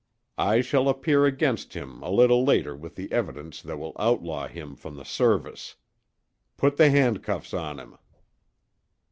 [0.39, 4.75] I shall appear against him a little later with the evidence that will outlaw him
[4.75, 5.75] from the service.
[6.57, 7.99] Put the handcuffs on him!"